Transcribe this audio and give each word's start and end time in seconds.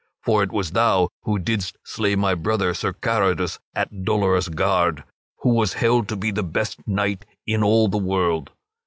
For 0.23 0.41
it 0.41 0.51
was 0.51 0.71
thou 0.71 1.09
who 1.25 1.37
didst 1.37 1.77
slay 1.83 2.15
my 2.15 2.33
brother 2.33 2.73
Sir 2.73 2.91
Caradus 2.91 3.59
at 3.75 4.03
Dolorous 4.03 4.49
Gard, 4.49 5.03
who 5.41 5.49
was 5.49 5.73
held 5.73 6.07
to 6.09 6.15
be 6.15 6.31
the 6.31 6.41
best 6.41 6.79
knight 6.87 7.23
in 7.45 7.61
all 7.61 7.87
the 7.87 7.99
world. 7.99 8.49